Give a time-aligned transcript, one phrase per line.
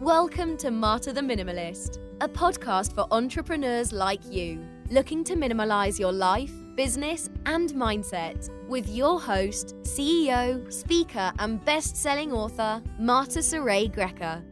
[0.00, 6.10] Welcome to Marta the Minimalist, a podcast for entrepreneurs like you, looking to minimalize your
[6.10, 13.88] life, business, and mindset with your host, CEO, speaker, and best selling author, Marta Saray
[13.94, 14.42] Greca.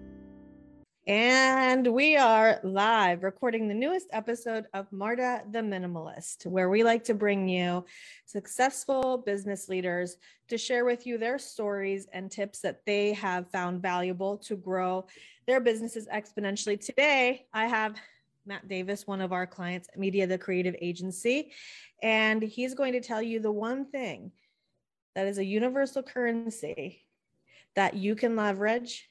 [1.08, 7.02] And we are live recording the newest episode of Marta the Minimalist, where we like
[7.04, 7.84] to bring you
[8.24, 13.82] successful business leaders to share with you their stories and tips that they have found
[13.82, 15.04] valuable to grow
[15.48, 16.78] their businesses exponentially.
[16.78, 17.96] Today, I have
[18.46, 21.50] Matt Davis, one of our clients, Media the Creative Agency,
[22.00, 24.30] and he's going to tell you the one thing
[25.16, 27.04] that is a universal currency
[27.74, 29.08] that you can leverage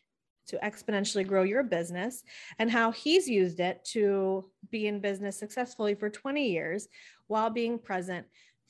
[0.48, 2.24] to exponentially grow your business
[2.60, 6.88] and how he's used it to be in business successfully for 20 years
[7.28, 8.26] while being present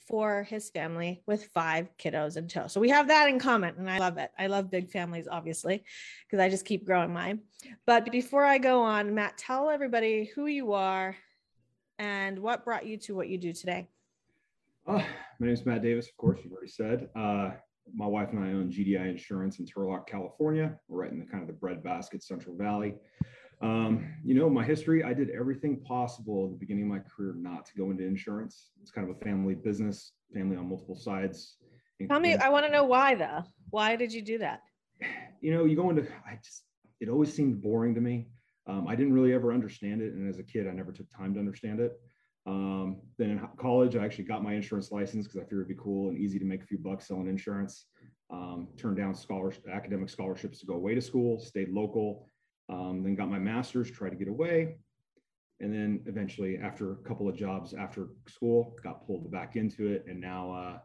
[0.07, 2.67] for his family with five kiddos in tow.
[2.67, 4.31] So we have that in common and I love it.
[4.37, 5.83] I love big families, obviously,
[6.25, 7.41] because I just keep growing mine.
[7.85, 11.15] But before I go on, Matt, tell everybody who you are
[11.99, 13.87] and what brought you to what you do today.
[14.87, 15.03] Uh,
[15.39, 17.07] my name is Matt Davis, of course, you've already said.
[17.15, 17.51] Uh,
[17.93, 20.77] my wife and I own GDI Insurance in Turlock, California.
[20.87, 22.95] We're right in the kind of the breadbasket Central Valley.
[23.61, 27.35] Um, you know, my history, I did everything possible at the beginning of my career
[27.37, 28.71] not to go into insurance.
[28.81, 31.57] It's kind of a family business, family on multiple sides.
[32.07, 33.43] Tell me, I want to know why though.
[33.69, 34.61] Why did you do that?
[35.43, 36.65] You know, you go into, I just,
[36.99, 38.27] it always seemed boring to me.
[38.67, 40.13] Um, I didn't really ever understand it.
[40.13, 41.99] And as a kid, I never took time to understand it.
[42.47, 45.83] Um, then in college, I actually got my insurance license because I figured it'd be
[45.83, 47.85] cool and easy to make a few bucks selling insurance.
[48.31, 52.25] Um, turned down scholarship, academic scholarships to go away to school, stayed local,
[52.69, 54.77] um, then got my master's, tried to get away.
[55.59, 60.05] And then eventually, after a couple of jobs after school, got pulled back into it.
[60.07, 60.79] And now uh,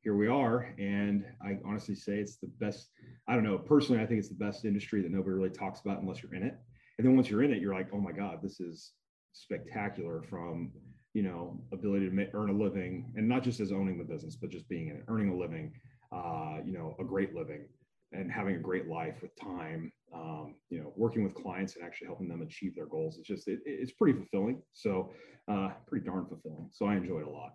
[0.00, 0.74] here we are.
[0.78, 2.88] And I honestly say it's the best.
[3.28, 3.58] I don't know.
[3.58, 6.42] Personally, I think it's the best industry that nobody really talks about unless you're in
[6.42, 6.58] it.
[6.98, 8.92] And then once you're in it, you're like, oh my God, this is
[9.32, 10.72] spectacular from
[11.16, 14.36] you know ability to make, earn a living and not just as owning the business
[14.36, 15.72] but just being in it earning a living
[16.12, 17.64] uh, you know a great living
[18.12, 22.06] and having a great life with time um, you know working with clients and actually
[22.06, 25.10] helping them achieve their goals it's just it, it's pretty fulfilling so
[25.48, 27.54] uh, pretty darn fulfilling so i enjoy it a lot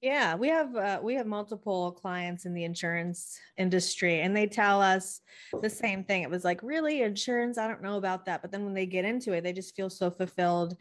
[0.00, 4.80] yeah, we have uh, we have multiple clients in the insurance industry, and they tell
[4.80, 5.22] us
[5.60, 6.22] the same thing.
[6.22, 7.58] It was like, really, insurance?
[7.58, 8.40] I don't know about that.
[8.40, 10.76] But then when they get into it, they just feel so fulfilled,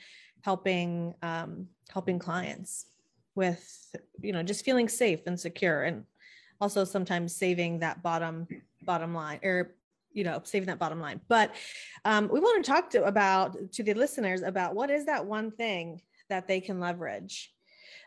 [0.47, 2.85] helping um, helping clients
[3.35, 3.62] with
[4.22, 6.06] you know just feeling safe and secure, and
[6.62, 8.47] also sometimes saving that bottom
[8.81, 9.75] bottom line or
[10.13, 11.19] you know saving that bottom line.
[11.28, 11.53] But
[12.06, 15.52] um, we want to talk to about to the listeners about what is that one
[15.52, 17.53] thing that they can leverage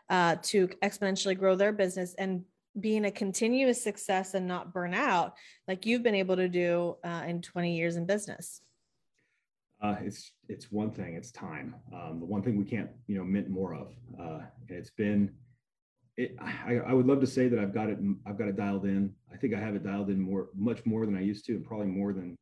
[0.09, 2.43] uh, to exponentially grow their business and
[2.79, 5.35] being a continuous success and not burn out
[5.67, 8.61] like you've been able to do uh, in 20 years in business
[9.81, 11.75] uh, it's it's one thing it's time.
[11.93, 13.93] Um, the one thing we can't you know mint more of.
[14.19, 15.31] Uh, and it's been
[16.17, 17.97] it, I, I would love to say that I've got it
[18.27, 19.11] I've got it dialed in.
[19.33, 21.65] I think I have it dialed in more much more than I used to and
[21.65, 22.37] probably more than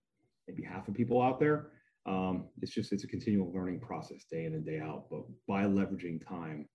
[0.47, 1.71] maybe half of people out there.
[2.05, 5.05] Um, it's just it's a continual learning process day in and day out.
[5.09, 6.67] But by leveraging time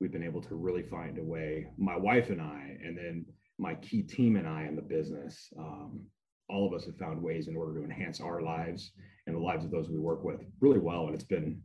[0.00, 3.26] we've been able to really find a way, my wife and I, and then
[3.58, 6.00] my key team and I in the business, um,
[6.48, 8.92] all of us have found ways in order to enhance our lives
[9.40, 11.06] the lives of those we work with really well.
[11.06, 11.60] And it's been,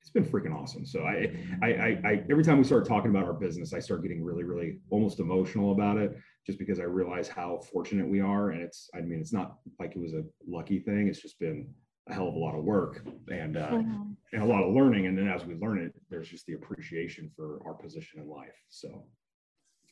[0.00, 0.86] it's been freaking awesome.
[0.86, 4.02] So I, I, I, I every time we start talking about our business, I start
[4.02, 8.50] getting really, really almost emotional about it just because I realize how fortunate we are.
[8.50, 11.08] And it's, I mean, it's not like it was a lucky thing.
[11.08, 11.68] It's just been
[12.08, 14.12] a hell of a lot of work and uh, mm-hmm.
[14.32, 15.06] and a lot of learning.
[15.06, 18.56] And then as we learn it, there's just the appreciation for our position in life.
[18.70, 19.04] So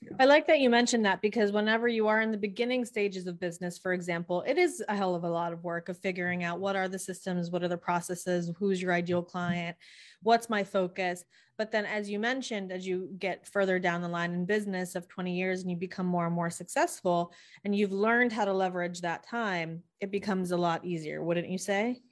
[0.03, 0.11] yeah.
[0.21, 3.41] I like that you mentioned that because whenever you are in the beginning stages of
[3.41, 6.61] business, for example, it is a hell of a lot of work of figuring out
[6.61, 9.31] what are the systems, what are the processes, who's your ideal mm-hmm.
[9.31, 9.77] client,
[10.23, 11.25] what's my focus.
[11.59, 15.09] But then, as you mentioned, as you get further down the line in business of
[15.09, 17.33] 20 years and you become more and more successful
[17.65, 21.57] and you've learned how to leverage that time, it becomes a lot easier, wouldn't you
[21.57, 22.03] say?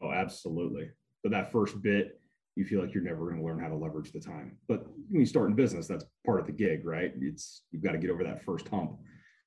[0.00, 0.90] Oh, absolutely.
[1.22, 2.19] But that first bit,
[2.60, 4.54] you feel like you're never going to learn how to leverage the time.
[4.68, 7.10] But when you start in business, that's part of the gig, right?
[7.18, 8.98] It's you've got to get over that first hump.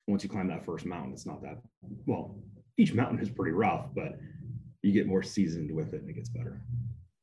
[0.08, 1.60] Once you climb that first mountain, it's not that
[2.06, 2.36] well.
[2.76, 4.18] Each mountain is pretty rough, but
[4.82, 6.60] you get more seasoned with it and it gets better.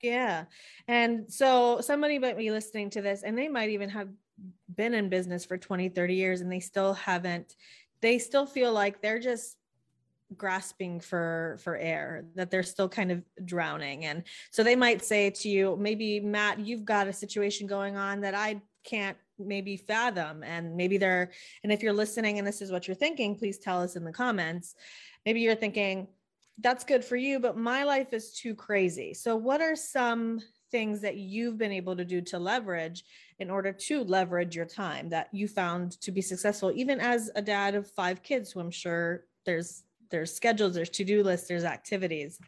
[0.01, 0.45] Yeah.
[0.87, 4.07] And so somebody might be listening to this and they might even have
[4.73, 7.57] been in business for 20, 30 years and they still haven't,
[8.01, 9.57] they still feel like they're just
[10.37, 14.05] grasping for for air that they're still kind of drowning.
[14.05, 18.21] And so they might say to you maybe matt you've got a situation going on
[18.21, 20.43] that i can't maybe fathom.
[20.43, 21.31] And maybe they're
[21.63, 24.11] and if you're listening and this is what you're thinking please tell us in the
[24.11, 24.75] comments.
[25.25, 26.07] Maybe you're thinking
[26.59, 29.13] that's good for you, but my life is too crazy.
[29.13, 30.39] So, what are some
[30.69, 33.03] things that you've been able to do to leverage
[33.39, 37.41] in order to leverage your time that you found to be successful, even as a
[37.41, 42.39] dad of five kids, who I'm sure there's there's schedules, there's to-do lists, there's activities.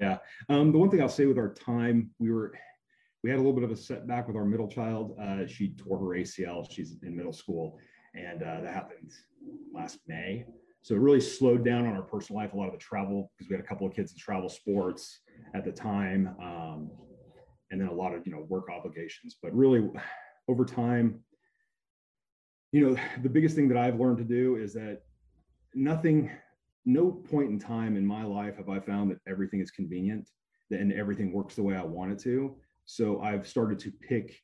[0.00, 0.18] Yeah.
[0.48, 2.52] Um, the one thing I'll say with our time, we were
[3.22, 5.14] we had a little bit of a setback with our middle child.
[5.20, 6.66] Uh, she tore her ACL.
[6.70, 7.78] She's in middle school,
[8.14, 9.12] and uh, that happened
[9.74, 10.46] last May.
[10.82, 13.50] So it really slowed down on our personal life, a lot of the travel, because
[13.50, 15.20] we had a couple of kids in travel sports
[15.54, 16.90] at the time, um,
[17.70, 19.36] and then a lot of you know work obligations.
[19.42, 19.86] But really,
[20.48, 21.20] over time,
[22.72, 25.02] you know, the biggest thing that I've learned to do is that
[25.74, 26.30] nothing,
[26.84, 30.28] no point in time in my life have I found that everything is convenient
[30.70, 32.56] and everything works the way I want it to.
[32.84, 34.36] So I've started to pick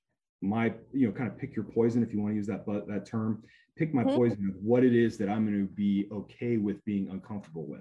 [0.43, 2.87] my, you know, kind of pick your poison if you want to use that but
[2.89, 3.43] that term
[3.77, 4.17] pick my mm-hmm.
[4.17, 7.81] poison of what it is that I'm going to be okay with being uncomfortable with.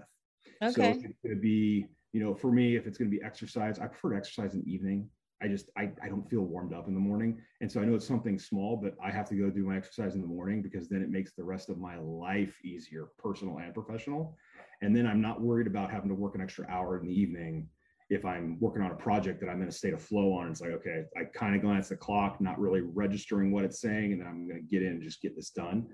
[0.61, 0.73] Okay.
[0.73, 3.79] So it's going to be, you know, for me, if it's going to be exercise,
[3.79, 5.09] I prefer to exercise in the evening.
[5.45, 7.39] I just I, I don't feel warmed up in the morning.
[7.61, 10.15] And so I know it's something small, but I have to go do my exercise
[10.15, 13.73] in the morning because then it makes the rest of my life easier, personal and
[13.73, 14.35] professional.
[14.81, 17.67] And then I'm not worried about having to work an extra hour in the evening
[18.09, 20.61] if I'm working on a project that I'm in a state of flow on, it's
[20.61, 24.11] like, okay, I kind of glance at the clock, not really registering what it's saying,
[24.11, 25.87] and then I'm to get in and just get this done.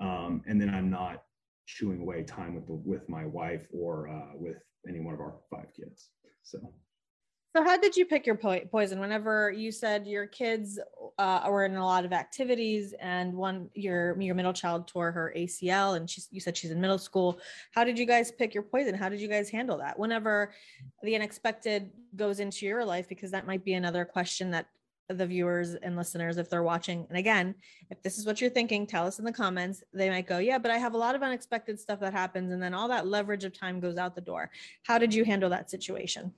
[0.00, 1.22] Um, and then I'm not
[1.66, 4.56] chewing away time with the with my wife or uh, with
[4.88, 6.10] any one of our five kids.
[6.42, 6.58] So
[7.56, 9.00] so, how did you pick your po- poison?
[9.00, 10.78] Whenever you said your kids
[11.18, 15.32] uh, were in a lot of activities, and one your your middle child tore her
[15.34, 17.40] ACL, and she, you said she's in middle school.
[17.72, 18.94] How did you guys pick your poison?
[18.94, 19.98] How did you guys handle that?
[19.98, 20.52] Whenever
[21.02, 24.66] the unexpected goes into your life, because that might be another question that
[25.08, 27.54] the viewers and listeners, if they're watching, and again,
[27.88, 29.82] if this is what you're thinking, tell us in the comments.
[29.94, 32.62] They might go, "Yeah, but I have a lot of unexpected stuff that happens," and
[32.62, 34.50] then all that leverage of time goes out the door.
[34.82, 36.34] How did you handle that situation?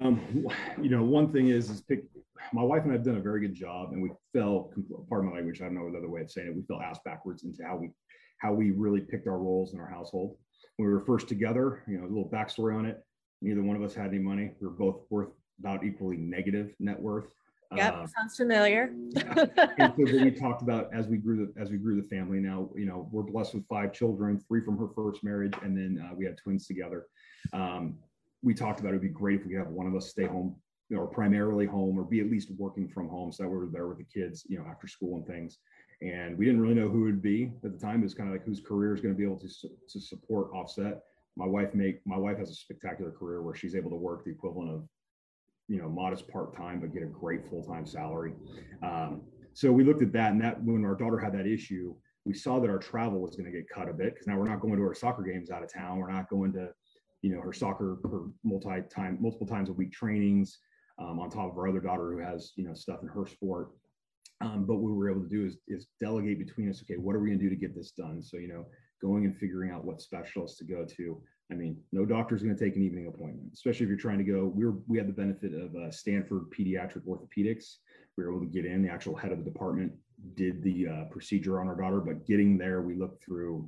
[0.00, 0.46] Um,
[0.80, 2.04] you know, one thing is, is pick,
[2.52, 4.70] my wife and I have done a very good job, and we fell.
[5.08, 6.56] Part of my language, I don't know another way of saying it.
[6.56, 7.90] We fell ass backwards into how we
[8.38, 10.36] how we really picked our roles in our household.
[10.76, 13.02] When we were first together, you know, a little backstory on it.
[13.40, 14.52] Neither one of us had any money.
[14.60, 17.26] We were both worth about equally negative net worth.
[17.74, 18.92] Yep, uh, sounds familiar.
[19.10, 19.46] yeah.
[19.78, 22.38] and so we talked about as we grew the as we grew the family.
[22.40, 26.04] Now, you know, we're blessed with five children, three from her first marriage, and then
[26.04, 27.06] uh, we had twins together.
[27.52, 27.98] Um,
[28.44, 30.26] we talked about it would be great if we could have one of us stay
[30.26, 30.54] home
[30.88, 33.56] you know, or primarily home or be at least working from home so that we
[33.56, 35.58] are there with the kids, you know, after school and things.
[36.02, 38.00] And we didn't really know who would be at the time.
[38.00, 39.48] It was kind of like whose career is going to be able to,
[39.88, 41.00] to support offset.
[41.36, 44.30] My wife make my wife has a spectacular career where she's able to work the
[44.30, 44.84] equivalent of,
[45.68, 48.34] you know, modest part-time, but get a great full-time salary.
[48.82, 49.22] Um,
[49.54, 51.94] so we looked at that and that when our daughter had that issue,
[52.24, 54.48] we saw that our travel was going to get cut a bit because now we're
[54.48, 55.98] not going to our soccer games out of town.
[55.98, 56.70] We're not going to
[57.24, 60.58] you know, her soccer, her multi-time, multiple times a week trainings
[60.98, 63.70] um, on top of our other daughter who has, you know, stuff in her sport.
[64.42, 66.82] Um, but what we were able to do is, is delegate between us.
[66.82, 68.22] Okay, what are we going to do to get this done?
[68.22, 68.66] So, you know,
[69.00, 71.22] going and figuring out what specialists to go to.
[71.50, 74.24] I mean, no doctor's going to take an evening appointment, especially if you're trying to
[74.24, 74.52] go.
[74.54, 77.76] We were we had the benefit of uh, Stanford Pediatric Orthopedics.
[78.18, 78.82] We were able to get in.
[78.82, 79.92] The actual head of the department
[80.34, 83.66] did the uh, procedure on our daughter, but getting there, we looked through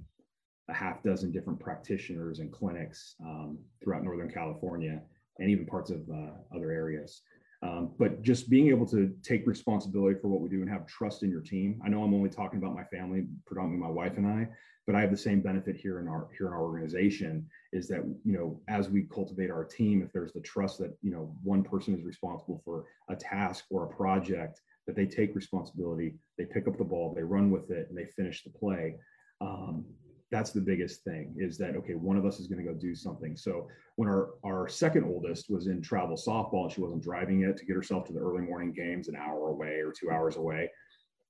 [0.68, 5.00] a half dozen different practitioners and clinics um, throughout Northern California
[5.38, 7.22] and even parts of uh, other areas.
[7.62, 11.22] Um, but just being able to take responsibility for what we do and have trust
[11.22, 11.80] in your team.
[11.84, 14.48] I know I'm only talking about my family, predominantly my wife and I,
[14.86, 18.04] but I have the same benefit here in our here in our organization is that
[18.24, 21.64] you know as we cultivate our team, if there's the trust that you know one
[21.64, 26.68] person is responsible for a task or a project, that they take responsibility, they pick
[26.68, 28.96] up the ball, they run with it, and they finish the play.
[29.40, 29.84] Um,
[30.30, 32.94] that's the biggest thing is that okay one of us is going to go do
[32.94, 33.36] something.
[33.36, 37.56] So when our our second oldest was in travel softball and she wasn't driving it
[37.56, 40.70] to get herself to the early morning games an hour away or two hours away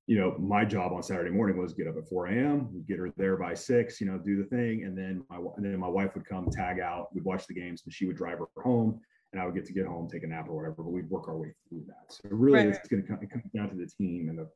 [0.07, 3.13] you know my job on saturday morning was get up at 4 a.m get her
[3.17, 4.85] there by 6 you know do the thing.
[4.85, 7.83] And then my and then my wife would come tag out we'd watch the games
[7.85, 9.01] and she would drive her home
[9.33, 11.29] and i would get to get home take a nap or whatever but we'd work
[11.29, 12.13] our way through that.
[12.13, 12.69] So really right.
[12.69, 14.49] it's going to come, it comes down to the team and the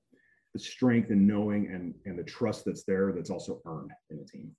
[0.52, 4.24] the strength and knowing and and the trust that's there that's also earned in a
[4.24, 4.50] team.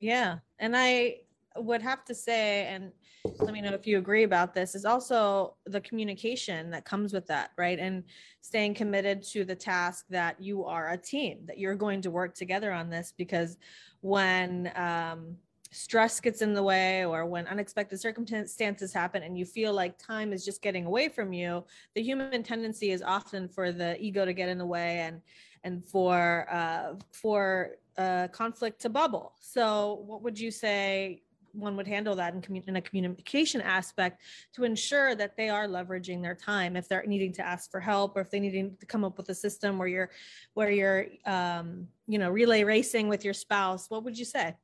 [0.00, 1.16] Yeah and i
[1.56, 2.92] would have to say and
[3.38, 7.26] let me know if you agree about this is also the communication that comes with
[7.26, 7.78] that right?
[7.78, 8.04] And
[8.40, 12.34] staying committed to the task that you are a team that you're going to work
[12.34, 13.58] together on this because
[14.00, 15.36] when um,
[15.72, 20.32] stress gets in the way or when unexpected circumstances happen and you feel like time
[20.32, 21.64] is just getting away from you
[21.94, 25.20] the human tendency is often for the ego to get in the way and
[25.64, 29.34] and for uh, for uh, conflict to bubble.
[29.40, 31.22] So what would you say
[31.54, 34.22] one would handle that in, commun- in a communication aspect
[34.54, 38.16] to ensure that they are leveraging their time if they're needing to ask for help
[38.16, 40.10] or if they needing to come up with a system where you're
[40.54, 43.90] where you're um, you know relay racing with your spouse?
[43.90, 44.54] What would you say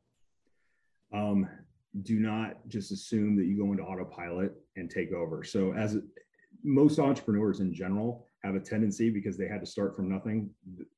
[1.13, 1.49] um,
[2.03, 5.43] do not just assume that you go into autopilot and take over.
[5.43, 5.97] So as
[6.63, 10.51] most entrepreneurs in general have a tendency because they had to start from nothing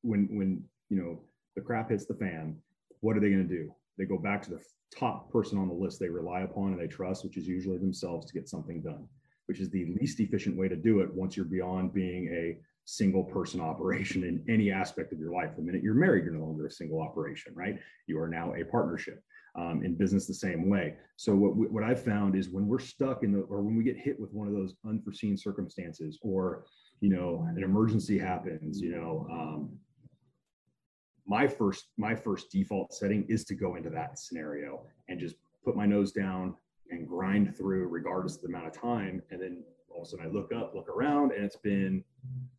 [0.03, 1.21] when when you know
[1.57, 2.57] the crap hits the fan
[3.01, 3.73] what are they going to do?
[3.97, 4.61] They go back to the
[4.95, 8.27] top person on the list they rely upon and they trust which is usually themselves
[8.27, 9.07] to get something done
[9.47, 13.25] which is the least efficient way to do it once you're beyond being a single
[13.25, 15.51] person operation in any aspect of your life.
[15.57, 17.79] The minute you're married you're no longer a single operation right?
[18.07, 19.23] You are now a partnership
[19.57, 20.95] um, in business the same way.
[21.17, 23.97] So what what I've found is when we're stuck in the or when we get
[23.97, 26.65] hit with one of those unforeseen circumstances, or
[27.01, 29.71] you know an emergency happens, you know, um,
[31.27, 35.77] my first my first default setting is to go into that scenario and just put
[35.77, 36.55] my nose down
[36.91, 40.27] and grind through regardless of the amount of time, and then all of a sudden
[40.27, 42.03] I look up, look around, and it's been,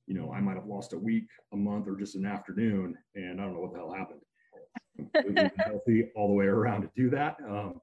[0.07, 3.41] you know, I might have lost a week, a month, or just an afternoon, and
[3.41, 4.21] I don't know what the hell happened
[5.57, 7.37] healthy all the way around to do that.
[7.47, 7.81] Um,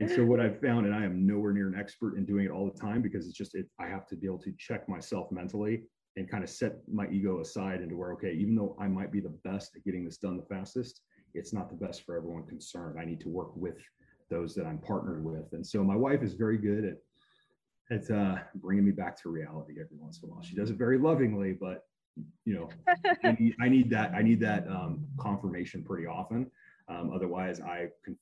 [0.00, 2.50] and so what I've found, and I am nowhere near an expert in doing it
[2.50, 5.32] all the time because it's just it, I have to be able to check myself
[5.32, 5.82] mentally
[6.16, 9.20] and kind of set my ego aside into where okay, even though I might be
[9.20, 11.00] the best at getting this done the fastest,
[11.34, 12.98] it's not the best for everyone concerned.
[12.98, 13.76] I need to work with
[14.30, 16.96] those that I'm partnered with, and so my wife is very good at
[17.90, 20.42] at uh, bringing me back to reality every once in a while.
[20.42, 21.87] She does it very lovingly, but
[22.44, 22.68] you know,
[23.24, 26.50] I, need, I need that I need that um, confirmation pretty often.
[26.88, 28.16] Um, otherwise, I can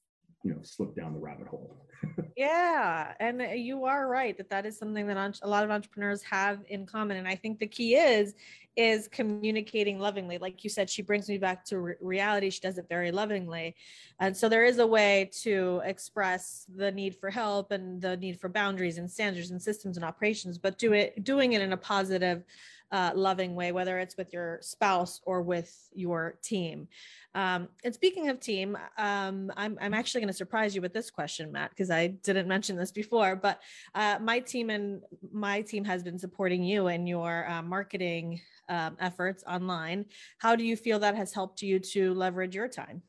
[0.47, 1.77] you know slip down the rabbit hole.
[2.37, 6.61] yeah, and you are right that that is something that a lot of entrepreneurs have
[6.69, 8.35] in common, and I think the key is
[8.77, 10.37] is communicating lovingly.
[10.39, 12.51] Like you said, she brings me back to re- reality.
[12.51, 13.75] She does it very lovingly,
[14.21, 18.39] and so there is a way to express the need for help and the need
[18.39, 21.77] for boundaries and standards and systems and operations, but do it doing it in a
[21.77, 22.45] positive
[22.93, 26.89] uh, loving way, whether it's with your spouse or with your team.
[27.35, 31.11] Um, and speaking of team, um, I'm, I'm actually going to surprise you with this
[31.11, 33.37] question, Matt, because I didn't mention this before.
[33.37, 33.61] But
[33.95, 35.03] uh, my team and
[35.33, 40.07] my team has been supporting you in your uh, marketing um, efforts online.
[40.39, 43.03] How do you feel that has helped you to leverage your time?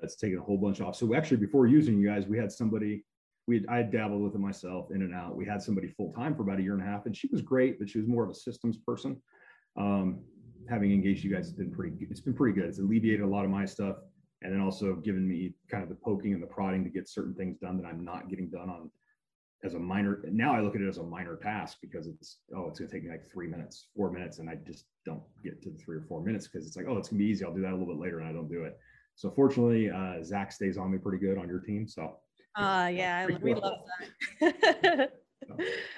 [0.00, 0.96] That's taken a whole bunch off.
[0.96, 3.05] So actually, before using you guys, we had somebody
[3.46, 5.36] we I dabbled with it myself in and out.
[5.36, 7.42] We had somebody full time for about a year and a half, and she was
[7.42, 9.20] great, but she was more of a systems person.
[9.76, 10.20] Um,
[10.68, 11.96] having engaged you guys has been pretty.
[12.00, 12.68] It's been pretty good.
[12.68, 13.96] It's alleviated a lot of my stuff,
[14.42, 17.34] and then also given me kind of the poking and the prodding to get certain
[17.34, 18.90] things done that I'm not getting done on
[19.64, 20.22] as a minor.
[20.30, 22.94] Now I look at it as a minor task because it's oh it's going to
[22.94, 25.96] take me like three minutes, four minutes, and I just don't get to the three
[25.96, 27.44] or four minutes because it's like oh it's going to be easy.
[27.44, 28.76] I'll do that a little bit later, and I don't do it.
[29.14, 31.88] So fortunately, uh, Zach stays on me pretty good on your team.
[31.88, 32.18] So
[32.56, 33.80] uh, yeah, we love
[34.40, 35.12] that.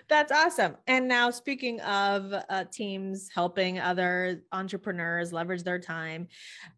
[0.08, 0.76] That's awesome.
[0.86, 6.28] And now, speaking of uh, teams helping other entrepreneurs leverage their time,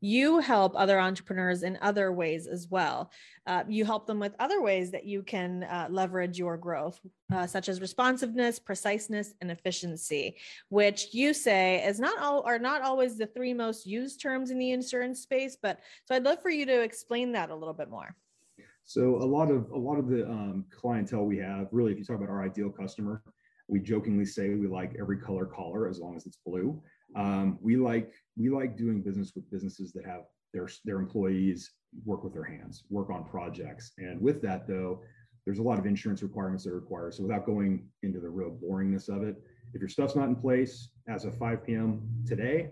[0.00, 3.10] you help other entrepreneurs in other ways as well.
[3.46, 7.00] Uh, you help them with other ways that you can uh, leverage your growth,
[7.32, 10.36] uh, such as responsiveness, preciseness, and efficiency,
[10.68, 14.58] which you say is not all are not always the three most used terms in
[14.58, 15.56] the insurance space.
[15.60, 18.14] But so I'd love for you to explain that a little bit more.
[18.90, 22.04] So a lot of a lot of the um, clientele we have, really, if you
[22.04, 23.22] talk about our ideal customer,
[23.68, 26.82] we jokingly say we like every color collar as long as it's blue.
[27.14, 31.70] Um, we like we like doing business with businesses that have their their employees
[32.04, 35.02] work with their hands, work on projects, and with that though,
[35.44, 37.14] there's a lot of insurance requirements that are required.
[37.14, 39.36] So without going into the real boringness of it,
[39.72, 42.02] if your stuff's not in place as of 5 p.m.
[42.26, 42.70] today,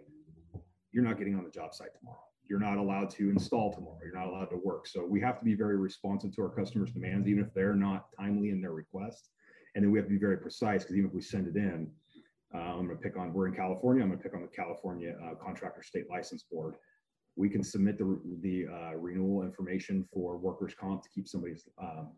[0.91, 3.99] you're not getting on the job site tomorrow you're not allowed to install tomorrow.
[4.03, 4.87] You're not allowed to work.
[4.87, 8.07] So we have to be very responsive to our customers' demands, even if they're not
[8.19, 9.31] timely in their request.
[9.75, 11.91] And then we have to be very precise because even if we send it in,
[12.55, 14.49] uh, I'm going to pick on, we're in California, I'm going to pick on the
[14.49, 16.77] California uh, Contractor State License Board.
[17.37, 22.13] We can submit the, the uh, renewal information for workers' comp to keep somebody's um,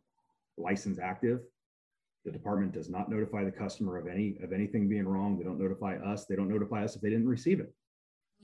[0.56, 1.40] license active.
[2.24, 5.38] The department does not notify the customer of any of anything being wrong.
[5.38, 6.26] They don't notify us.
[6.26, 7.72] They don't notify us if they didn't receive it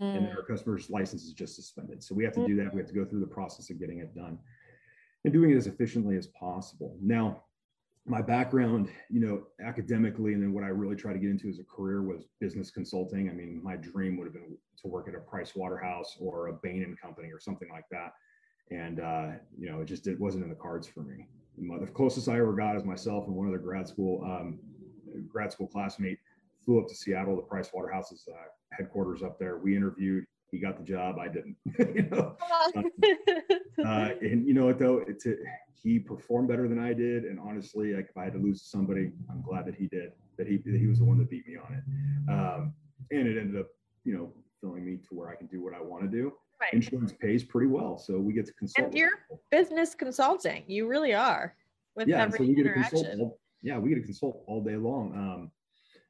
[0.00, 0.16] mm.
[0.16, 2.02] and our customer's license is just suspended.
[2.02, 2.72] So we have to do that.
[2.72, 4.38] We have to go through the process of getting it done
[5.24, 6.96] and doing it as efficiently as possible.
[7.00, 7.42] Now,
[8.08, 11.58] my background, you know, academically, and then what I really try to get into as
[11.58, 13.28] a career was business consulting.
[13.28, 16.52] I mean, my dream would have been to work at a Price Waterhouse or a
[16.52, 18.12] Bain and Company or something like that.
[18.70, 21.26] And uh, you know, it just it wasn't in the cards for me.
[21.58, 24.60] The closest I ever got is myself and one other grad school um,
[25.28, 26.18] grad school classmate
[26.66, 28.36] flew up to Seattle, the Price Waterhouse's uh,
[28.72, 29.56] headquarters up there.
[29.56, 30.26] We interviewed.
[30.50, 31.16] he got the job.
[31.18, 31.56] I didn't.
[31.78, 32.36] you know,
[32.74, 32.84] um,
[33.86, 35.36] uh, and you know what though, it's a,
[35.82, 37.24] he performed better than I did.
[37.24, 40.12] And honestly, like if I had to lose to somebody, I'm glad that he did.
[40.36, 42.30] That he that he was the one that beat me on it.
[42.30, 42.74] Um,
[43.10, 43.68] and it ended up,
[44.04, 46.32] you know, filling me to where I can do what I want to do.
[46.60, 46.72] Right.
[46.72, 48.88] Insurance pays pretty well, so we get to consult.
[48.88, 49.10] And you're
[49.50, 50.64] business consulting.
[50.66, 51.54] You really are.
[51.94, 53.06] With yeah, every so we get to consult.
[53.20, 55.12] All, yeah, we get to consult all day long.
[55.14, 55.50] Um,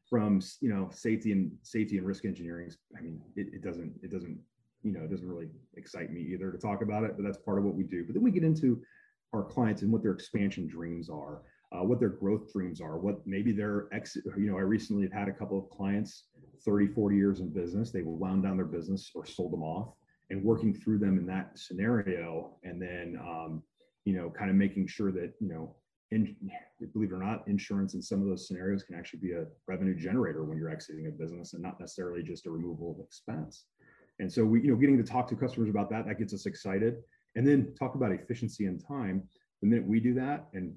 [0.09, 4.11] from you know safety and safety and risk engineering i mean it, it, doesn't it
[4.11, 4.39] doesn't
[4.83, 7.59] you know it doesn't really excite me either to talk about it but that's part
[7.59, 8.05] of what we do.
[8.05, 8.81] But then we get into
[9.35, 13.27] our clients and what their expansion dreams are uh, what their growth dreams are what
[13.27, 16.25] maybe their exit you know i recently have had a couple of clients
[16.65, 19.95] 30 40 years in business they wound down their business or sold them off
[20.31, 23.63] and working through them in that scenario and then um,
[24.05, 25.75] you know kind of making sure that you know
[26.13, 26.37] in,
[26.93, 29.95] believe it or not, insurance in some of those scenarios can actually be a revenue
[29.95, 33.65] generator when you're exiting a business and not necessarily just a removal of expense.
[34.19, 36.47] And so we, you know, getting to talk to customers about that, that gets us
[36.47, 36.97] excited.
[37.35, 39.23] And then talk about efficiency and time.
[39.61, 40.75] The minute we do that, and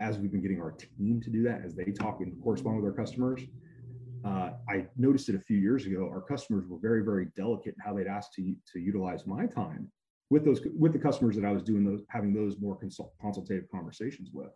[0.00, 2.84] as we've been getting our team to do that, as they talk and correspond with
[2.84, 3.40] our customers,
[4.24, 6.08] uh, I noticed it a few years ago.
[6.10, 9.90] Our customers were very, very delicate in how they'd ask to, to utilize my time
[10.32, 13.70] with those with the customers that I was doing those having those more consult, consultative
[13.70, 14.50] conversations with.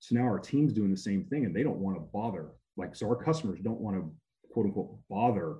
[0.00, 2.50] So now our team's doing the same thing and they don't want to bother.
[2.76, 4.10] Like, so our customers don't want to
[4.50, 5.58] quote unquote bother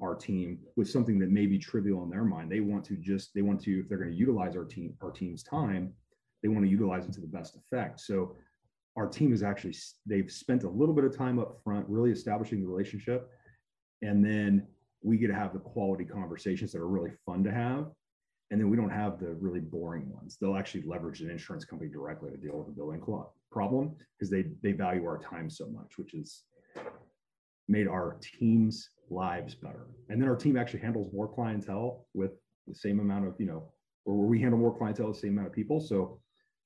[0.00, 2.50] our team with something that may be trivial in their mind.
[2.50, 5.10] They want to just, they want to, if they're going to utilize our team, our
[5.10, 5.92] team's time,
[6.42, 8.00] they want to utilize it to the best effect.
[8.00, 8.36] So
[8.96, 9.74] our team is actually,
[10.06, 13.30] they've spent a little bit of time up front, really establishing the relationship.
[14.02, 14.66] And then
[15.02, 17.86] we get to have the quality conversations that are really fun to have
[18.50, 20.36] and then we don't have the really boring ones.
[20.40, 23.02] They'll actually leverage an insurance company directly to deal with the billing
[23.50, 26.42] problem because they they value our time so much, which has
[27.68, 29.86] made our team's lives better.
[30.08, 32.32] And then our team actually handles more clientele with
[32.66, 33.72] the same amount of you know,
[34.04, 35.80] or we handle more clientele, the same amount of people.
[35.80, 36.20] So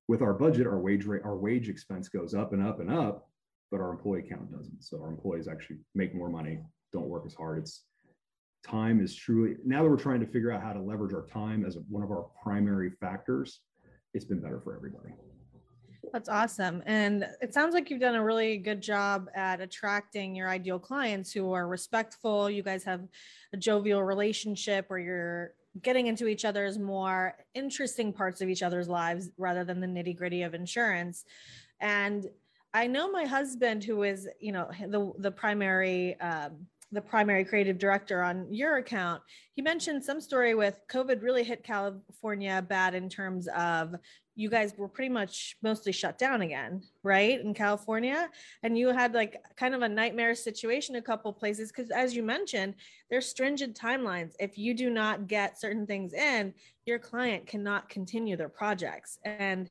[0.09, 3.29] with our budget, our wage rate, our wage expense goes up and up and up,
[3.71, 4.83] but our employee count doesn't.
[4.83, 6.59] So our employees actually make more money,
[6.93, 7.59] don't work as hard.
[7.59, 7.85] It's
[8.67, 11.65] time is truly now that we're trying to figure out how to leverage our time
[11.65, 13.61] as one of our primary factors
[14.15, 15.15] it's been better for everybody.
[16.13, 16.83] That's awesome.
[16.87, 21.33] And it sounds like you've done a really good job at attracting your ideal clients
[21.33, 22.51] who are respectful.
[22.51, 23.03] You guys have
[23.53, 28.89] a jovial relationship where you're getting into each other's more interesting parts of each other's
[28.89, 31.25] lives rather than the nitty gritty of insurance.
[31.81, 32.27] And
[32.73, 36.53] i know my husband who is you know the the primary um,
[36.93, 39.23] the primary creative director on your account,
[39.55, 43.95] he mentioned some story with COVID really hit California bad in terms of
[44.35, 47.41] you guys were pretty much mostly shut down again, right?
[47.41, 48.29] In California.
[48.63, 52.23] And you had like kind of a nightmare situation a couple places because as you
[52.23, 52.75] mentioned,
[53.11, 54.33] there's stringent timelines.
[54.41, 56.55] If you do not get certain things in,
[56.87, 59.19] your client cannot continue their projects.
[59.25, 59.69] And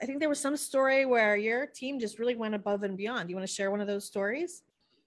[0.00, 3.30] I think there was some story where your team just really went above and beyond.
[3.30, 4.62] You want to share one of those stories?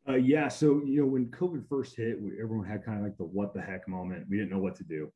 [0.08, 0.48] Uh, yeah.
[0.48, 3.54] So, you know, when COVID first hit, we, everyone had kind of like the what
[3.54, 4.26] the heck moment.
[4.30, 5.12] We didn't know what to do.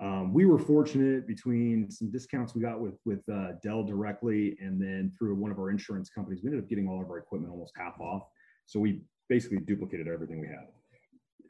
[0.00, 4.82] Um, we were fortunate between some discounts we got with with uh, Dell directly, and
[4.82, 7.52] then through one of our insurance companies, we ended up getting all of our equipment
[7.52, 8.24] almost half off.
[8.66, 10.66] So we basically duplicated everything we had,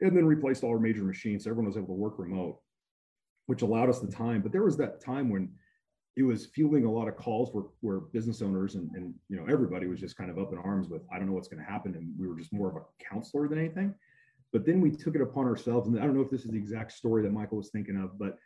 [0.01, 1.45] and then replaced all our major machines.
[1.45, 2.59] So everyone was able to work remote,
[3.47, 4.41] which allowed us the time.
[4.41, 5.49] But there was that time when
[6.15, 9.45] it was fueling a lot of calls where, where business owners and, and you know
[9.51, 11.69] everybody was just kind of up in arms with i don't know what's going to
[11.69, 13.93] happen and we were just more of a counselor than anything
[14.51, 16.57] but then we took it upon ourselves and i don't know if this is the
[16.57, 18.37] exact story that michael was thinking of but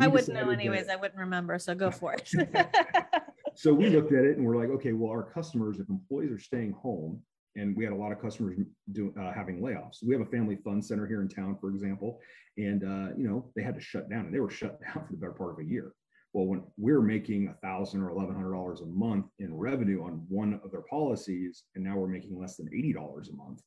[0.00, 2.30] i wouldn't know anyways that, i wouldn't remember so go for it
[3.54, 6.38] so we looked at it and we're like okay well our customers if employees are
[6.38, 7.20] staying home
[7.56, 8.56] and we had a lot of customers
[8.92, 9.96] do, uh, having layoffs.
[10.04, 12.20] We have a family fund center here in town, for example,
[12.56, 15.12] and uh, you know they had to shut down, and they were shut down for
[15.12, 15.92] the better part of a year.
[16.38, 20.24] Well, when we're making a thousand or eleven hundred dollars a month in revenue on
[20.28, 23.60] one of their policies, and now we're making less than eighty dollars a month,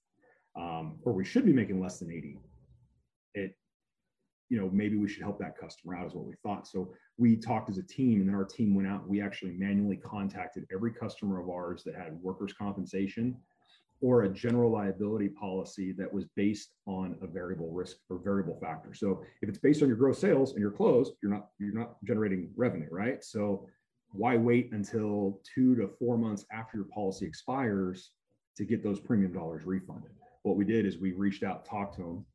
[0.56, 2.40] um, or we should be making less than eighty.
[3.34, 3.58] It,
[4.48, 6.66] you know, maybe we should help that customer out, is what we thought.
[6.66, 9.02] So we talked as a team, and then our team went out.
[9.02, 13.36] and We actually manually contacted every customer of ours that had workers' compensation
[14.02, 18.94] or a general liability policy that was based on a variable risk or variable factor.
[18.94, 22.04] So if it's based on your gross sales and you're closed, you're not you're not
[22.04, 23.24] generating revenue, right?
[23.24, 23.68] So
[24.12, 28.12] why wait until two to four months after your policy expires
[28.58, 30.12] to get those premium dollars refunded?
[30.44, 32.26] What we did is we reached out, talked to them,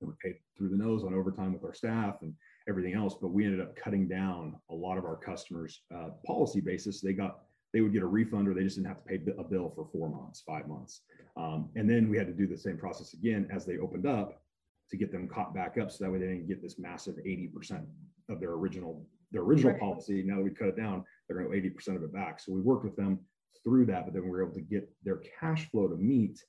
[0.00, 2.34] and we paid through the nose on overtime with our staff and
[2.68, 3.14] everything else.
[3.20, 7.00] But we ended up cutting down a lot of our customers' uh, policy basis.
[7.00, 7.40] They got
[7.72, 9.86] they would get a refund or they just didn't have to pay a bill for
[9.92, 11.02] four months, five months.
[11.36, 14.42] Um, and then we had to do the same process again as they opened up
[14.90, 17.84] to get them caught back up so that way they didn't get this massive 80%
[18.28, 19.80] of their original their original right.
[19.80, 20.24] policy.
[20.24, 22.40] Now that we cut it down, they're going to 80% of it back.
[22.40, 23.20] So we worked with them
[23.62, 26.42] through that, but then we were able to get their cash flow to meet.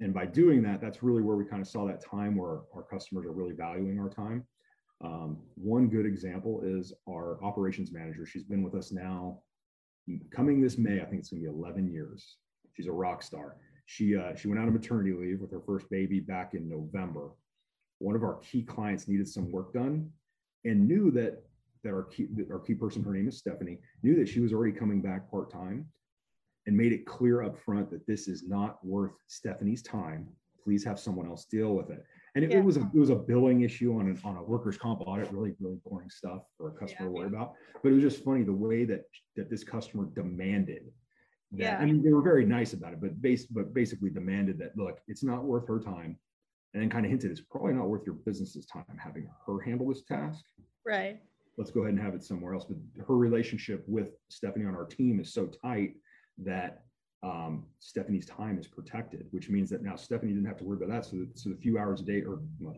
[0.00, 2.84] And by doing that, that's really where we kind of saw that time where our
[2.88, 4.44] customers are really valuing our time.
[5.04, 8.26] Um, one good example is our operations manager.
[8.26, 9.40] She's been with us now,
[10.30, 11.00] coming this May.
[11.00, 12.36] I think it's going to be 11 years.
[12.74, 13.56] She's a rock star.
[13.86, 17.30] She uh, she went out on maternity leave with her first baby back in November.
[17.98, 20.10] One of our key clients needed some work done,
[20.64, 21.44] and knew that
[21.82, 24.72] that our key our key person, her name is Stephanie, knew that she was already
[24.72, 25.86] coming back part time,
[26.66, 30.28] and made it clear up front that this is not worth Stephanie's time.
[30.62, 32.04] Please have someone else deal with it.
[32.34, 32.58] And it, yeah.
[32.58, 35.30] it was a it was a billing issue on a, on a workers comp audit,
[35.30, 37.54] really really boring stuff for a customer yeah, to worry about.
[37.82, 39.04] But it was just funny the way that
[39.36, 40.82] that this customer demanded
[41.52, 41.58] that.
[41.58, 41.78] Yeah.
[41.78, 44.98] I mean, they were very nice about it, but base but basically demanded that look,
[45.06, 46.18] it's not worth her time,
[46.72, 49.88] and then kind of hinted it's probably not worth your business's time having her handle
[49.88, 50.44] this task.
[50.84, 51.20] Right.
[51.56, 52.64] Let's go ahead and have it somewhere else.
[52.64, 55.94] But her relationship with Stephanie on our team is so tight
[56.38, 56.82] that
[57.24, 60.90] um, Stephanie's time is protected, which means that now Stephanie didn't have to worry about
[60.90, 61.06] that.
[61.06, 62.76] So, so the few hours a day, or well,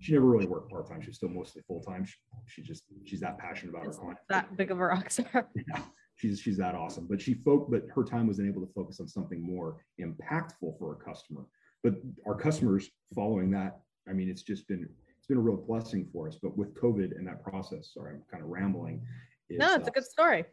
[0.00, 1.00] she never really worked part time.
[1.00, 2.04] She's still mostly full time.
[2.04, 2.14] She,
[2.46, 4.18] she, just she's that passionate about it's her client.
[4.28, 5.48] That big of a rock star.
[5.54, 5.82] Yeah,
[6.16, 7.06] she's she's that awesome.
[7.08, 10.92] But she folk, but her time was able to focus on something more impactful for
[10.92, 11.46] a customer.
[11.84, 11.94] But
[12.26, 13.78] our customers following that,
[14.08, 16.36] I mean, it's just been it's been a real blessing for us.
[16.42, 19.02] But with COVID and that process, sorry, I'm kind of rambling.
[19.50, 20.44] no, it's uh, a good story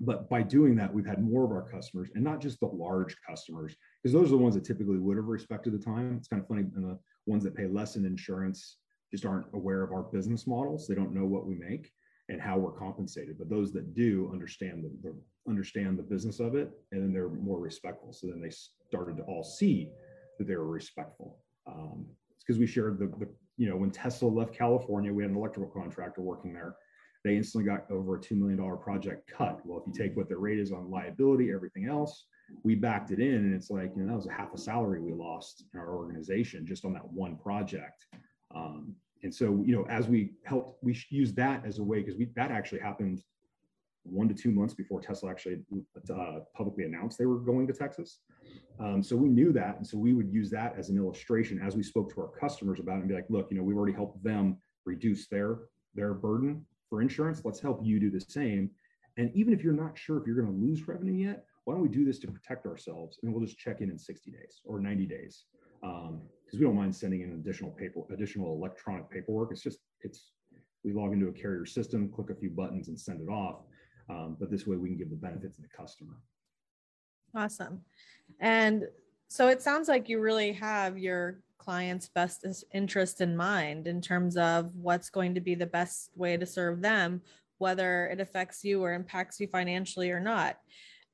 [0.00, 3.16] but by doing that, we've had more of our customers and not just the large
[3.26, 6.16] customers, because those are the ones that typically would have respected the time.
[6.18, 8.76] It's kind of funny, and the ones that pay less in insurance
[9.10, 10.86] just aren't aware of our business models.
[10.86, 11.90] They don't know what we make
[12.28, 13.38] and how we're compensated.
[13.38, 15.16] But those that do understand the, the
[15.48, 18.12] understand the business of it, and then they're more respectful.
[18.12, 19.90] So then they started to all see
[20.38, 21.38] that they were respectful.
[21.66, 25.30] Um, it's because we shared the, the, you know, when Tesla left California, we had
[25.30, 26.76] an electrical contractor working there
[27.26, 29.58] they instantly got over a $2 million project cut.
[29.64, 32.26] Well, if you take what their rate is on liability, everything else,
[32.62, 35.00] we backed it in and it's like, you know, that was a half a salary
[35.00, 38.06] we lost in our organization just on that one project.
[38.54, 42.16] Um, and so, you know, as we helped, we use that as a way because
[42.16, 43.24] we that actually happened
[44.04, 45.58] one to two months before Tesla actually
[46.14, 48.20] uh, publicly announced they were going to Texas.
[48.78, 51.74] Um, so we knew that, and so we would use that as an illustration as
[51.74, 53.96] we spoke to our customers about it and be like, look, you know, we've already
[53.96, 55.58] helped them reduce their
[55.96, 58.70] their burden for insurance, let's help you do the same.
[59.16, 61.82] And even if you're not sure if you're going to lose revenue yet, why don't
[61.82, 63.18] we do this to protect ourselves?
[63.22, 65.44] And we'll just check in in 60 days or 90 days
[65.80, 66.22] because um,
[66.52, 69.50] we don't mind sending in additional paper, additional electronic paperwork.
[69.50, 70.32] It's just it's
[70.84, 73.62] we log into a carrier system, click a few buttons, and send it off.
[74.08, 76.14] Um, but this way, we can give the benefit to the customer.
[77.34, 77.80] Awesome.
[78.38, 78.84] And
[79.28, 84.36] so it sounds like you really have your client's best interest in mind in terms
[84.36, 87.20] of what's going to be the best way to serve them,
[87.58, 90.58] whether it affects you or impacts you financially or not.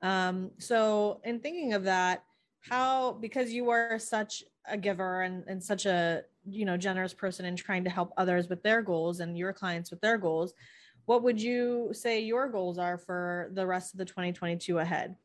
[0.03, 2.23] Um, so, in thinking of that,
[2.69, 7.47] how because you are such a giver and, and such a you know generous person
[7.47, 10.55] in trying to help others with their goals and your clients with their goals
[11.07, 15.17] what would you say your goals are for the rest of the 2022 ahead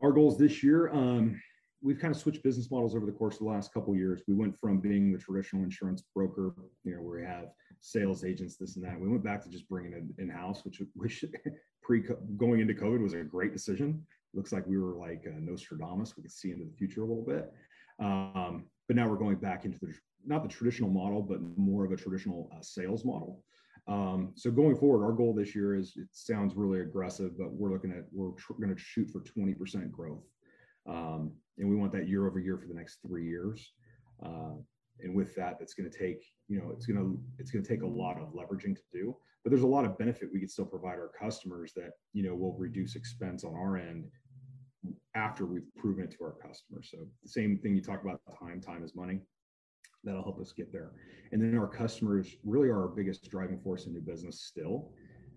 [0.00, 1.40] our goals this year um,
[1.82, 4.22] we've kind of switched business models over the course of the last couple years.
[4.28, 7.48] We went from being the traditional insurance broker, you know, where we have
[7.80, 8.98] sales agents, this and that.
[8.98, 11.24] We went back to just bringing it in house, which which
[11.82, 12.04] pre
[12.36, 14.06] going into COVID was a great decision.
[14.34, 16.16] Looks like we were like uh, Nostradamus.
[16.16, 17.52] We could see into the future a little bit.
[17.98, 19.92] Um, but now we're going back into the
[20.24, 23.42] not the traditional model, but more of a traditional uh, sales model.
[23.88, 27.72] Um, so going forward, our goal this year is it sounds really aggressive, but we're
[27.72, 30.22] looking at we're tr- going to shoot for 20% growth.
[30.88, 33.72] Um, and we want that year over year for the next three years.
[34.24, 34.54] Uh,
[35.00, 37.68] and with that, that's going to take, you know, it's going to it's going to
[37.68, 39.16] take a lot of leveraging to do.
[39.42, 42.34] But there's a lot of benefit we can still provide our customers that you know
[42.34, 44.04] will reduce expense on our end
[45.14, 46.88] after we've proven it to our customers.
[46.90, 49.20] So the same thing you talk about time, time is money.
[50.04, 50.92] That'll help us get there.
[51.32, 54.90] And then our customers really are our biggest driving force in new business still.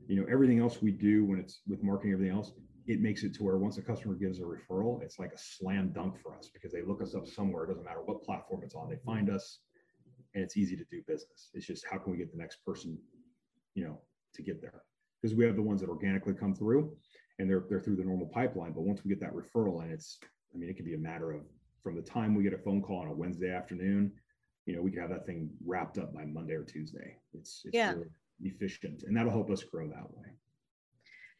[0.07, 2.51] You know, everything else we do when it's with marketing, everything else,
[2.87, 5.91] it makes it to where once a customer gives a referral, it's like a slam
[5.93, 7.63] dunk for us because they look us up somewhere.
[7.63, 8.89] It doesn't matter what platform it's on.
[8.89, 9.59] They find us
[10.35, 11.49] and it's easy to do business.
[11.53, 12.97] It's just how can we get the next person,
[13.73, 14.01] you know,
[14.35, 14.83] to get there?
[15.21, 16.95] Because we have the ones that organically come through
[17.39, 18.73] and they're they're through the normal pipeline.
[18.73, 20.19] But once we get that referral and it's,
[20.53, 21.41] I mean, it can be a matter of
[21.81, 24.11] from the time we get a phone call on a Wednesday afternoon,
[24.65, 27.17] you know, we can have that thing wrapped up by Monday or Tuesday.
[27.33, 27.91] It's, it's yeah.
[27.93, 28.09] really
[28.41, 30.29] efficient and that'll help us grow that way.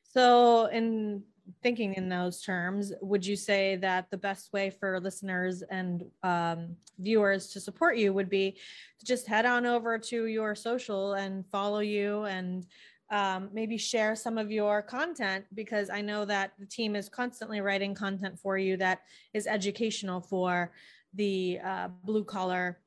[0.04, 1.24] So in
[1.62, 6.76] thinking in those terms, would you say that the best way for listeners and um,
[7.00, 8.52] viewers to support you would be
[9.00, 12.66] to just head on over to your social and follow you and
[13.12, 17.62] um, maybe share some of your content because I know that the team is constantly
[17.62, 19.02] writing content for you that
[19.34, 20.72] is educational for
[21.14, 22.80] the uh, blue collar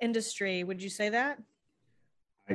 [0.00, 0.64] industry.
[0.64, 1.38] Would you say that?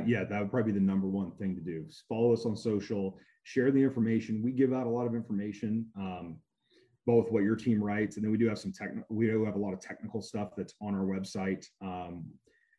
[0.06, 1.84] Yeah, that would probably be the number one thing to do.
[2.08, 4.42] Follow us on social, share the information.
[4.42, 6.38] We give out a lot of information, um,
[7.06, 9.04] both what your team writes, and then we do have some technical.
[9.14, 12.24] We do have a lot of technical stuff that's on our website um,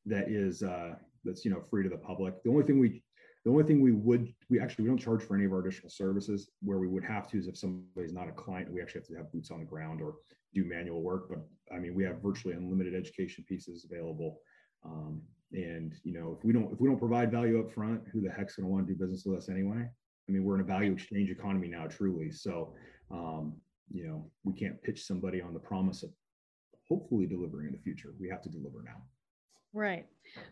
[0.05, 2.41] that is uh, that's you know free to the public.
[2.43, 3.03] The only thing we
[3.43, 5.89] the only thing we would, we actually, we don't charge for any of our additional
[5.89, 6.51] services.
[6.61, 9.15] Where we would have to is if somebody's not a client, we actually have to
[9.15, 10.15] have boots on the ground or
[10.53, 11.29] do manual work.
[11.29, 11.39] But
[11.75, 14.37] I mean, we have virtually unlimited education pieces available.
[14.85, 18.21] Um, and you know, if we don't if we don't provide value up front, who
[18.21, 19.89] the heck's going to want to do business with us anyway?
[20.27, 22.31] I mean, we're in a value exchange economy now, truly.
[22.31, 22.73] So,
[23.11, 23.53] um,
[23.91, 26.11] you know, we can't pitch somebody on the promise of
[26.87, 28.13] hopefully delivering in the future.
[28.19, 29.01] We have to deliver now.
[29.73, 30.05] Right.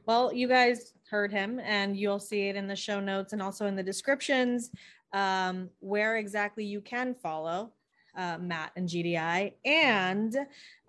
[0.06, 3.66] Well, you guys heard him, and you'll see it in the show notes and also
[3.66, 4.72] in the descriptions
[5.14, 7.72] um, where exactly you can follow
[8.16, 9.54] uh, Matt and GDI.
[9.66, 10.36] And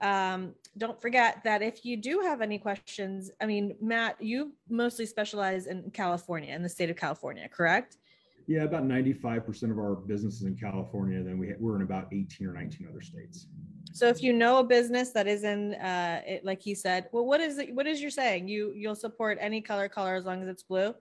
[0.00, 5.06] um, don't forget that if you do have any questions, I mean, Matt, you mostly
[5.06, 7.98] specialize in California, in the state of California, correct?
[8.46, 11.22] Yeah, about 95% of our business is in California.
[11.22, 13.46] Then we, we're in about 18 or 19 other states.
[13.92, 17.26] So if you know a business that is in, uh, it, like he said, well,
[17.26, 17.74] what is it?
[17.74, 18.48] What is your saying?
[18.48, 20.94] You you'll support any color color as long as it's blue,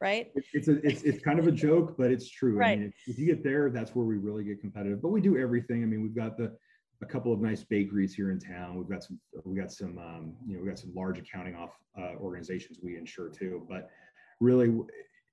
[0.00, 0.30] right?
[0.52, 2.56] It's a, it's it's kind of a joke, but it's true.
[2.56, 2.72] Right.
[2.72, 5.02] I mean, if, if you get there, that's where we really get competitive.
[5.02, 5.82] But we do everything.
[5.82, 6.56] I mean, we've got the
[7.02, 8.76] a couple of nice bakeries here in town.
[8.76, 11.70] We've got some we got some um, you know we got some large accounting off
[11.98, 13.66] uh, organizations we insure too.
[13.68, 13.90] But
[14.40, 14.68] really,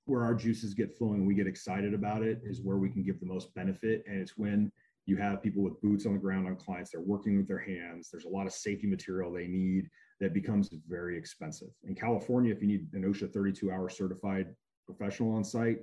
[0.05, 3.03] where our juices get flowing, and we get excited about it is where we can
[3.03, 4.71] give the most benefit, and it's when
[5.05, 8.09] you have people with boots on the ground on clients they're working with their hands
[8.11, 9.89] there's a lot of safety material they need
[10.19, 11.69] that becomes very expensive.
[11.87, 14.47] In california if you need an osha 32 hour certified
[14.85, 15.79] professional on site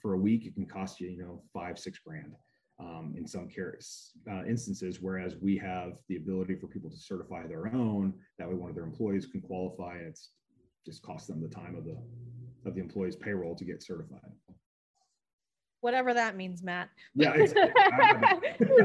[0.00, 2.32] for a week it can cost you you know five six grand
[2.78, 7.46] um, in some cases uh, instances whereas we have the ability for people to certify
[7.46, 10.30] their own that way one of their employees can qualify and it's
[10.84, 11.96] just cost them the time of the
[12.66, 14.32] of the employee's payroll to get certified
[15.86, 16.88] whatever that means, Matt.
[17.14, 17.32] Yeah.
[17.36, 17.46] no,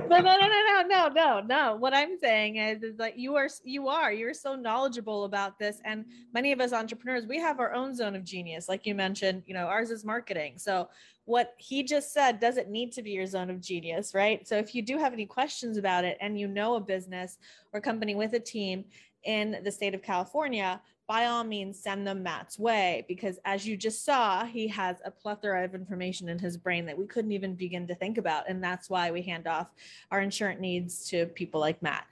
[0.07, 1.75] no, no, no, no, no, no.
[1.75, 5.81] What I'm saying is, is that you are, you are, you're so knowledgeable about this.
[5.83, 8.69] And many of us entrepreneurs, we have our own zone of genius.
[8.69, 10.59] Like you mentioned, you know, ours is marketing.
[10.59, 10.89] So
[11.25, 14.47] what he just said doesn't need to be your zone of genius, right?
[14.47, 17.39] So if you do have any questions about it and you know a business
[17.73, 18.85] or company with a team
[19.23, 20.79] in the state of California,
[21.11, 25.11] by all means send them Matt's way because as you just saw, he has a
[25.11, 28.47] plethora of information in his brain that we couldn't even begin to think about.
[28.47, 29.67] And that's why we hand off
[30.09, 32.05] our insurance needs to people like Matt.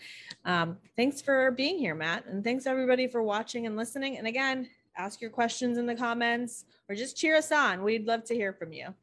[0.43, 2.25] Um, thanks for being here, Matt.
[2.25, 4.17] And thanks everybody for watching and listening.
[4.17, 7.83] And again, ask your questions in the comments or just cheer us on.
[7.83, 8.93] We'd love to hear from you.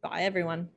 [0.00, 0.70] Bye, everyone.